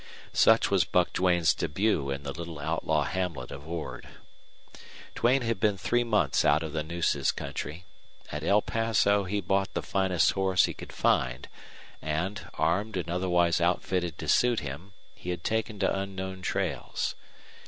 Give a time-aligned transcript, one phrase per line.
[0.33, 4.07] Such was Buck Duane's debut in the little outlaw hamlet of Ord.
[5.13, 7.85] Duane had been three months out of the Nueces country.
[8.31, 11.47] At El Paso he bought the finest horse he could find,
[12.01, 17.13] and, armed and otherwise outfitted to suit him, he had taken to unknown trails.